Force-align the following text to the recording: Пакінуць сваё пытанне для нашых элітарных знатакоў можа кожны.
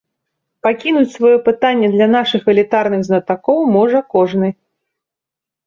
Пакінуць 0.67 1.13
сваё 1.15 1.33
пытанне 1.49 1.87
для 1.97 2.07
нашых 2.15 2.49
элітарных 2.55 3.01
знатакоў 3.11 3.63
можа 3.79 3.99
кожны. 4.17 4.49